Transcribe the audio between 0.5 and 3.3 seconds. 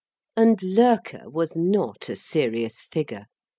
Loerke was not a serious figure.